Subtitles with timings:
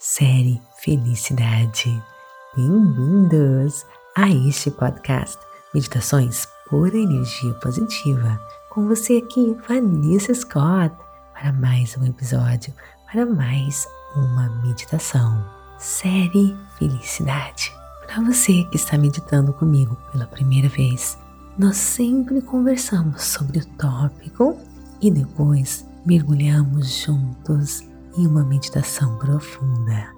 [0.00, 2.02] série Felicidade.
[2.56, 3.84] Bem-vindos
[4.16, 5.38] a este podcast
[5.74, 8.40] Meditações Pura Energia Positiva.
[8.70, 10.96] Com você aqui, Vanessa Scott,
[11.34, 12.72] para mais um episódio,
[13.12, 13.86] para mais
[14.16, 15.44] uma meditação.
[15.78, 17.70] Série Felicidade.
[18.06, 21.18] Para você que está meditando comigo pela primeira vez,
[21.58, 24.58] nós sempre conversamos sobre o tópico
[24.98, 27.89] e depois mergulhamos juntos
[28.20, 30.14] em uma meditação profunda.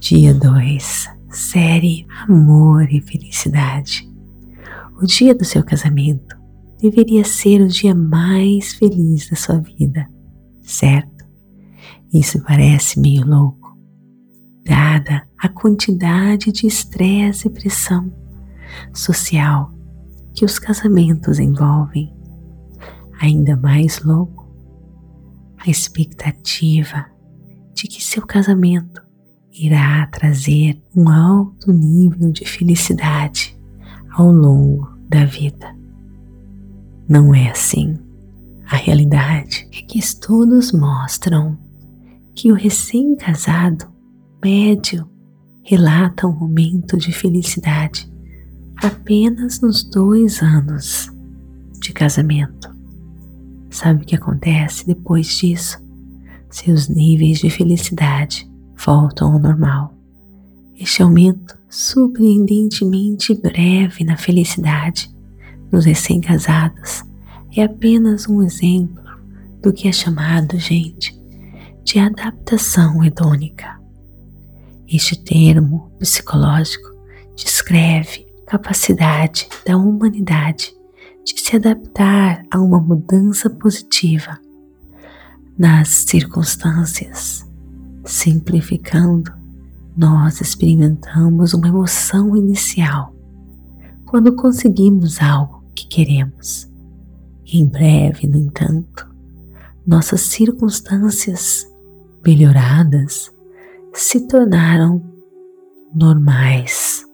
[0.00, 4.10] Dia 2, série Amor e Felicidade.
[5.00, 6.34] O dia do seu casamento
[6.80, 10.08] deveria ser o dia mais feliz da sua vida,
[10.62, 11.26] certo?
[12.12, 13.76] Isso parece meio louco,
[14.64, 18.10] dada a quantidade de estresse e pressão
[18.94, 19.70] social
[20.32, 22.14] que os casamentos envolvem.
[23.20, 24.43] Ainda mais louco
[25.66, 27.06] a expectativa
[27.72, 29.02] de que seu casamento
[29.52, 33.56] irá trazer um alto nível de felicidade
[34.12, 35.74] ao longo da vida.
[37.08, 37.96] Não é assim.
[38.66, 41.58] A realidade é que estudos mostram
[42.34, 43.86] que o recém-casado
[44.42, 45.08] médio
[45.62, 48.12] relata um momento de felicidade
[48.82, 51.10] apenas nos dois anos
[51.80, 52.73] de casamento.
[53.74, 55.84] Sabe o que acontece depois disso?
[56.48, 59.92] Seus níveis de felicidade voltam ao normal.
[60.78, 65.12] Este aumento surpreendentemente breve na felicidade
[65.72, 67.02] nos recém-casados
[67.56, 69.02] é apenas um exemplo
[69.60, 71.20] do que é chamado, gente,
[71.82, 73.80] de adaptação hedônica.
[74.86, 76.94] Este termo psicológico
[77.34, 80.73] descreve a capacidade da humanidade
[81.24, 84.38] de se adaptar a uma mudança positiva
[85.58, 87.48] nas circunstâncias.
[88.04, 89.32] Simplificando,
[89.96, 93.14] nós experimentamos uma emoção inicial
[94.04, 96.70] quando conseguimos algo que queremos.
[97.46, 99.08] Em breve, no entanto,
[99.86, 101.66] nossas circunstâncias
[102.24, 103.32] melhoradas
[103.92, 105.02] se tornaram
[105.94, 107.04] normais.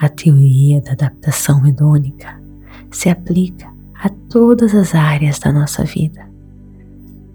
[0.00, 2.43] A teoria da adaptação hedônica
[2.94, 6.28] se aplica a todas as áreas da nossa vida.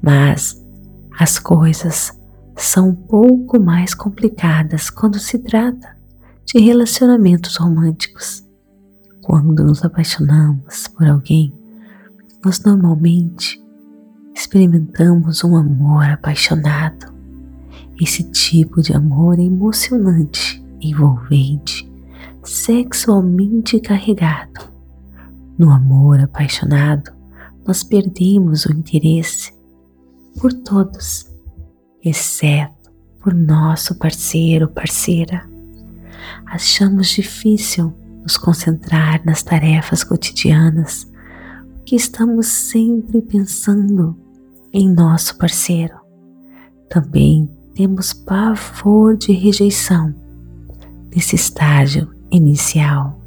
[0.02, 0.64] Mas
[1.20, 2.18] as coisas
[2.56, 5.98] são um pouco mais complicadas quando se trata
[6.46, 8.48] de relacionamentos românticos.
[9.22, 11.54] Quando nos apaixonamos por alguém,
[12.44, 13.62] nós normalmente
[14.34, 17.14] experimentamos um amor apaixonado.
[18.02, 21.92] Esse tipo de amor é emocionante, envolvente,
[22.44, 24.69] sexualmente carregado
[25.60, 27.12] no amor apaixonado,
[27.68, 29.54] nós perdemos o interesse
[30.40, 31.30] por todos,
[32.02, 32.90] exceto
[33.20, 35.48] por nosso parceiro ou parceira.
[36.46, 37.94] Achamos difícil
[38.24, 41.12] nos concentrar nas tarefas cotidianas,
[41.74, 44.18] porque estamos sempre pensando
[44.72, 46.00] em nosso parceiro.
[46.90, 50.16] Também temos pavor de rejeição
[51.14, 53.20] nesse estágio inicial.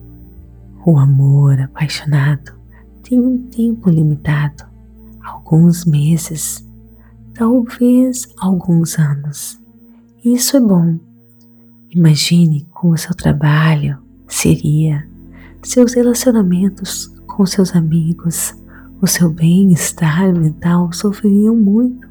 [0.84, 2.58] O amor apaixonado
[3.04, 4.64] tem um tempo limitado,
[5.24, 6.68] alguns meses,
[7.32, 9.60] talvez alguns anos.
[10.24, 10.98] Isso é bom.
[11.88, 15.08] Imagine como seu trabalho seria,
[15.62, 18.52] seus relacionamentos com seus amigos,
[19.00, 22.08] o seu bem-estar mental sofreriam muito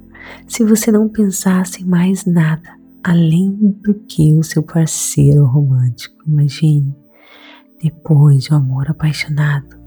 [0.47, 2.69] se você não pensasse em mais nada
[3.03, 6.15] além do que o seu parceiro romântico.
[6.25, 7.00] Imagine
[7.81, 9.79] depois de um amor apaixonado,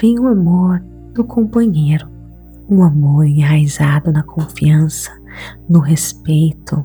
[0.00, 0.82] vem o amor
[1.14, 2.08] do companheiro,
[2.68, 5.10] um amor enraizado na confiança,
[5.68, 6.84] no respeito.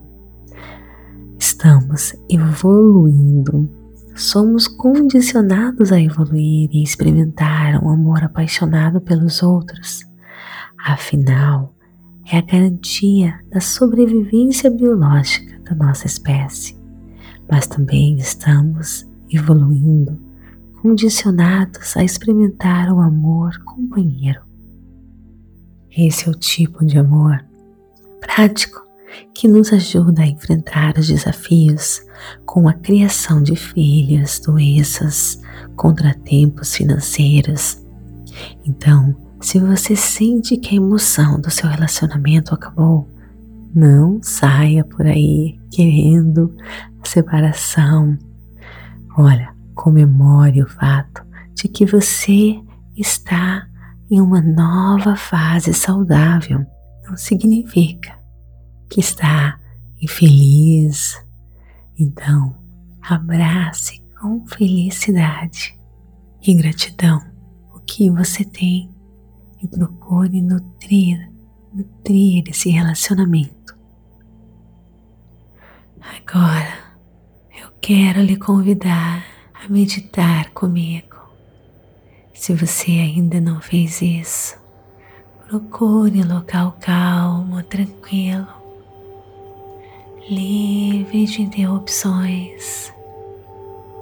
[1.40, 3.70] Estamos evoluindo,
[4.16, 10.02] somos condicionados a evoluir e experimentar um amor apaixonado pelos outros.
[10.86, 11.74] Afinal,
[12.32, 16.78] é a garantia da sobrevivência biológica da nossa espécie,
[17.50, 20.33] mas também estamos evoluindo
[20.84, 24.42] condicionados a experimentar o amor companheiro.
[25.90, 27.42] Esse é o tipo de amor
[28.20, 28.84] prático
[29.34, 32.02] que nos ajuda a enfrentar os desafios
[32.46, 35.42] com a criação de filhos, doenças,
[35.78, 37.82] contratempos financeiros.
[38.66, 43.08] Então, se você sente que a emoção do seu relacionamento acabou,
[43.74, 46.54] não saia por aí querendo
[47.06, 48.18] separação.
[49.18, 52.62] Olha, Comemore o fato de que você
[52.96, 53.68] está
[54.10, 56.66] em uma nova fase saudável.
[57.04, 58.18] Não significa
[58.90, 59.60] que está
[60.00, 61.24] e feliz.
[61.98, 62.56] Então,
[63.02, 65.80] abrace com felicidade
[66.42, 67.22] e gratidão
[67.74, 68.94] o que você tem
[69.62, 71.32] e procure nutrir,
[71.74, 73.78] nutrir esse relacionamento.
[76.02, 76.74] Agora,
[77.62, 79.24] eu quero lhe convidar
[79.64, 81.16] a meditar comigo.
[82.34, 84.58] Se você ainda não fez isso,
[85.48, 88.48] procure um local calmo, tranquilo,
[90.30, 92.92] livre de interrupções.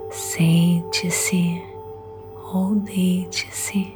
[0.09, 1.61] Sente-se
[2.51, 3.93] ou deite-se.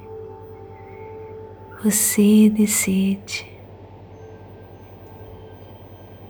[1.84, 3.52] Você decide.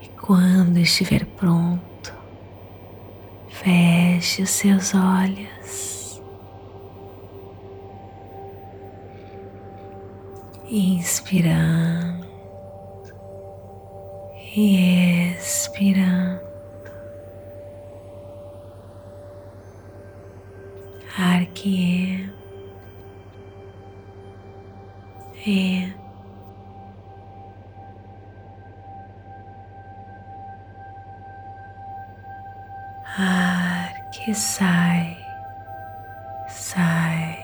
[0.02, 1.95] E quando estiver pronto,
[3.62, 6.22] feche os seus olhos.
[10.70, 12.26] Inspirando
[14.56, 16.45] e expirando.
[34.36, 35.18] Sai,
[36.48, 37.38] sai,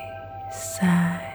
[0.52, 1.32] sai.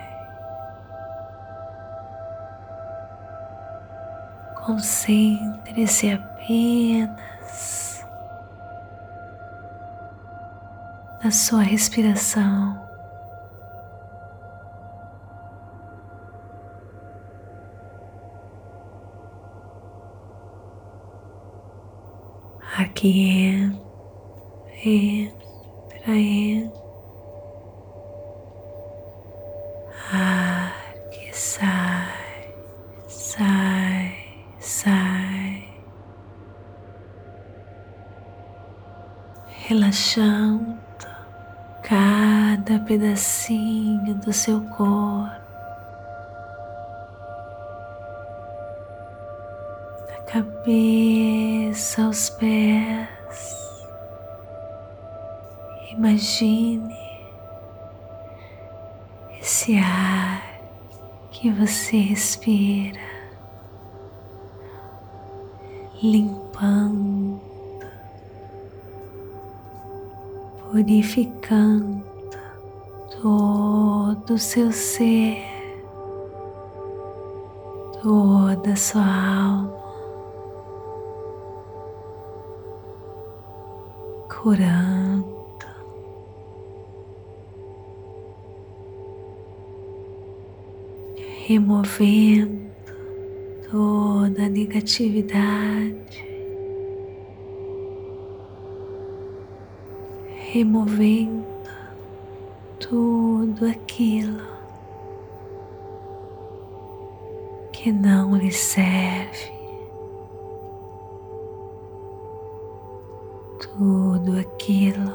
[4.65, 8.05] Concentre-se apenas
[11.23, 12.85] na sua respiração.
[22.79, 23.87] Aqui entra
[24.85, 25.36] entra,
[26.15, 26.87] entra.
[30.13, 30.73] Ar
[31.11, 32.55] que sai,
[33.09, 34.15] sai,
[34.61, 35.65] sai.
[39.69, 40.79] Relaxando
[41.83, 45.45] cada pedacinho do seu corpo.
[50.07, 53.16] Da cabeça aos pés.
[56.17, 56.97] Imagine
[59.39, 60.43] esse ar
[61.31, 62.99] que você respira,
[66.03, 67.39] limpando,
[70.71, 72.03] purificando
[73.21, 75.45] todo o seu ser,
[78.03, 79.77] toda a sua alma.
[84.47, 85.36] curando,
[91.47, 92.73] removendo
[93.71, 96.27] toda a negatividade,
[100.53, 101.47] removendo
[102.81, 104.43] tudo aquilo
[107.73, 109.53] que não lhe serve,
[113.61, 115.13] tudo aquilo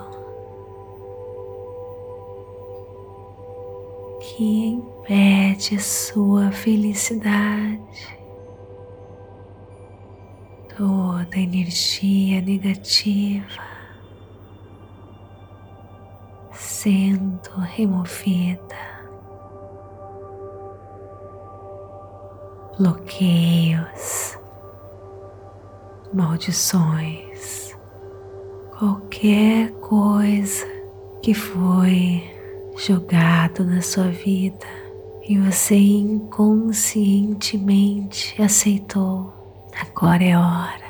[4.21, 8.19] que impede sua felicidade,
[10.77, 13.71] toda energia negativa
[16.53, 18.75] sendo removida,
[22.77, 24.37] bloqueios,
[26.13, 27.75] maldições,
[28.77, 30.65] qualquer coisa
[31.23, 32.23] que foi
[32.77, 34.80] jogado na sua vida
[35.27, 39.33] e você inconscientemente aceitou.
[39.79, 40.89] Agora é hora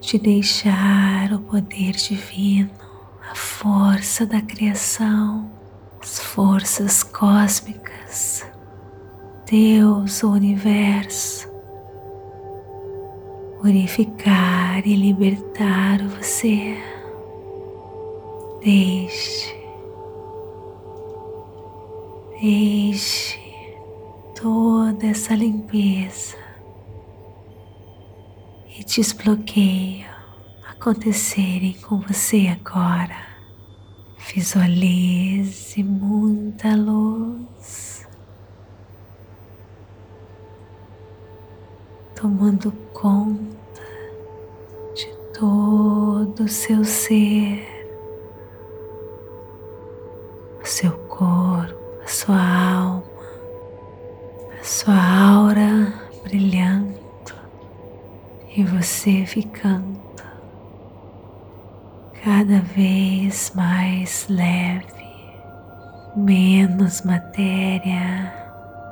[0.00, 2.70] de deixar o poder divino,
[3.30, 5.50] a força da criação,
[6.00, 8.46] as forças cósmicas,
[9.50, 11.50] Deus, o universo,
[13.60, 16.76] purificar e libertar você
[18.66, 19.55] Deixe,
[22.40, 23.38] deixe
[24.40, 26.36] toda essa limpeza
[28.78, 30.06] e desbloqueio
[30.68, 33.36] acontecerem com você agora.
[34.34, 38.06] Visualize muita luz
[42.14, 43.56] tomando conta
[44.94, 45.06] de
[45.38, 47.76] todo o seu ser
[50.66, 51.75] seu corpo,
[52.26, 53.04] sua alma,
[54.60, 55.92] a sua aura
[56.24, 56.98] brilhando,
[58.56, 60.00] e você ficando
[62.24, 65.06] cada vez mais leve,
[66.16, 68.34] menos matéria,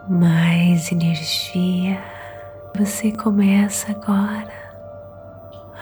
[0.08, 2.00] mais energia.
[2.78, 4.52] Você começa agora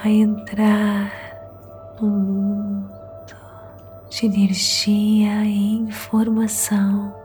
[0.03, 1.13] a entrar
[2.01, 2.91] no mundo
[4.09, 7.22] de energia e informação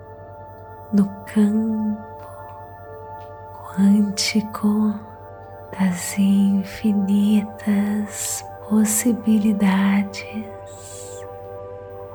[0.93, 2.01] no campo
[3.75, 4.93] quântico
[5.77, 7.25] das infinitas
[8.69, 10.45] possibilidades,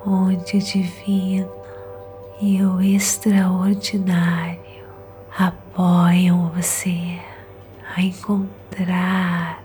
[0.07, 1.51] onde o divino
[2.41, 4.61] e o extraordinário
[5.39, 7.21] apoiam você
[7.95, 9.63] a encontrar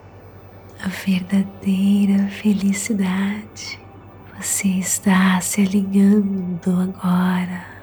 [0.84, 3.80] a verdadeira felicidade.
[4.40, 7.77] Você está se alinhando agora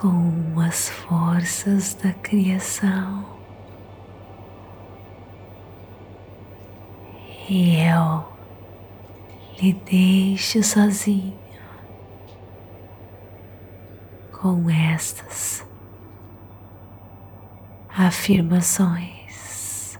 [0.00, 3.26] com as forças da criação.
[7.46, 8.24] E eu
[9.60, 11.38] lhe deixo sozinho
[14.32, 15.66] com estas
[17.94, 19.98] afirmações.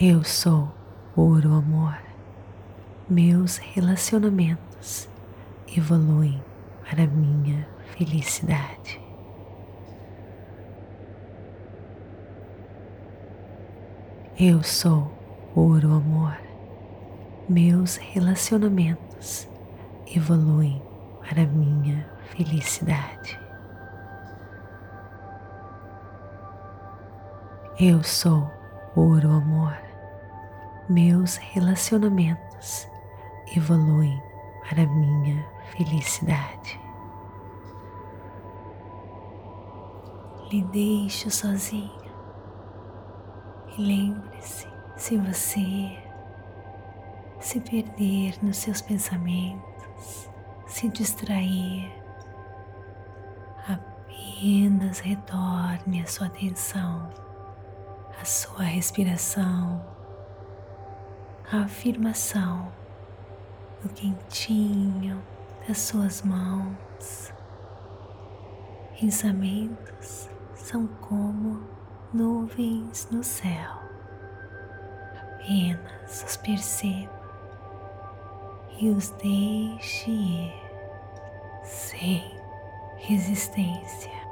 [0.00, 0.72] Eu sou
[1.12, 1.98] puro amor.
[3.10, 5.08] Meus relacionamentos
[5.76, 6.40] evoluem
[6.94, 9.00] para minha felicidade.
[14.38, 15.10] Eu sou
[15.52, 16.38] puro amor.
[17.48, 19.48] Meus relacionamentos
[20.14, 20.80] evoluem
[21.28, 23.40] para minha felicidade.
[27.80, 28.48] Eu sou
[28.94, 29.76] puro amor.
[30.88, 32.88] Meus relacionamentos
[33.56, 34.22] evoluem
[34.68, 35.44] para minha
[35.76, 36.83] felicidade.
[40.54, 41.90] Lhe deixo sozinho
[43.76, 45.98] e lembre-se: se você
[47.40, 50.30] se perder nos seus pensamentos,
[50.68, 51.92] se distrair,
[53.66, 57.10] apenas retorne a sua atenção,
[58.22, 59.84] a sua respiração,
[61.50, 62.70] a afirmação
[63.82, 65.20] no quentinho
[65.66, 67.34] das suas mãos.
[69.00, 71.62] Pensamentos são como
[72.12, 73.70] nuvens no céu.
[75.20, 77.12] Apenas os perceba
[78.78, 80.54] e os deixe ir
[81.62, 82.40] sem
[82.96, 84.23] resistência.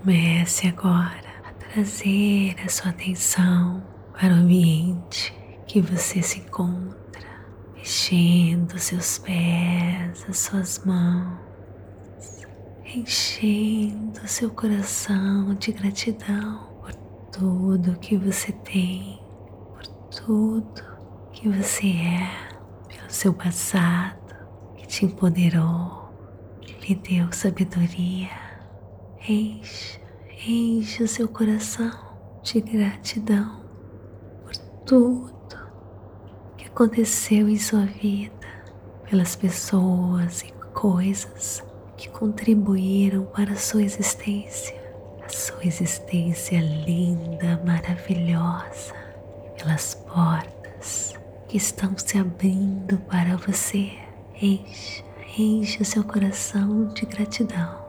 [0.00, 3.82] Comece agora a trazer a sua atenção
[4.12, 5.34] para o ambiente
[5.66, 7.20] que você se encontra,
[7.74, 11.36] mexendo seus pés, as suas mãos,
[12.86, 16.94] enchendo seu coração de gratidão por
[17.32, 19.20] tudo que você tem,
[19.74, 20.82] por tudo
[21.32, 22.48] que você é,
[22.86, 24.36] pelo seu passado
[24.76, 26.08] que te empoderou,
[26.60, 28.47] que lhe deu sabedoria.
[29.26, 30.00] Encha,
[30.46, 31.90] encha seu coração
[32.42, 33.60] de gratidão
[34.42, 35.58] por tudo
[36.56, 38.46] que aconteceu em sua vida,
[39.10, 41.64] pelas pessoas e coisas
[41.96, 44.80] que contribuíram para a sua existência,
[45.22, 48.94] a sua existência linda, maravilhosa,
[49.58, 51.12] pelas portas
[51.48, 53.90] que estão se abrindo para você.
[54.40, 55.04] Encha,
[55.36, 57.87] encha seu coração de gratidão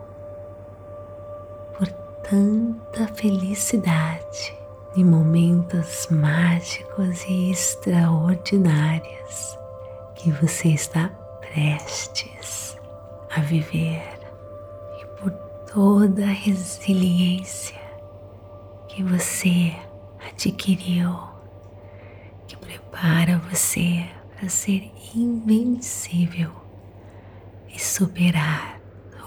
[2.30, 4.56] tanta felicidade
[4.96, 9.58] e momentos mágicos e extraordinários
[10.15, 11.10] que você está
[11.42, 12.78] prestes
[13.36, 14.20] a viver.
[15.02, 15.32] E por
[15.74, 17.78] toda a resiliência
[18.88, 19.76] que você
[20.30, 21.30] adquiriu
[23.00, 26.52] prepara você para ser invencível
[27.74, 28.80] e superar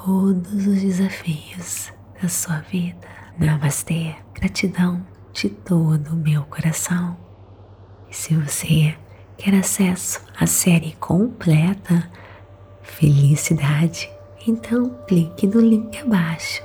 [0.05, 3.07] todos os desafios da sua vida.
[3.39, 7.17] Namastê, gratidão de todo o meu coração.
[8.09, 8.95] E se você
[9.37, 12.09] quer acesso à série completa
[12.83, 14.11] Felicidade,
[14.47, 16.63] então clique no link abaixo,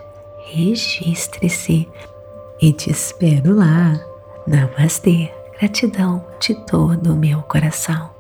[0.48, 1.88] registre-se
[2.62, 4.00] e te espero lá.
[4.46, 5.32] Namastê.
[5.60, 8.17] Gratidão de todo o meu coração.